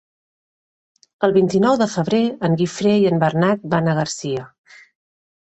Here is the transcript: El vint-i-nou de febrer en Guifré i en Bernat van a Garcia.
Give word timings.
El 1.27 1.35
vint-i-nou 1.35 1.77
de 1.81 1.87
febrer 1.97 2.21
en 2.49 2.57
Guifré 2.63 2.95
i 3.03 3.07
en 3.11 3.21
Bernat 3.25 3.69
van 3.75 3.93
a 3.93 3.97
Garcia. 4.01 4.49